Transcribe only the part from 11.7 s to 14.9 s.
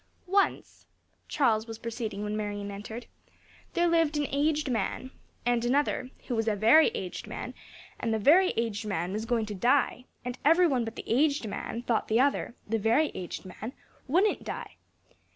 thought the other, the very aged man, wouldn't die.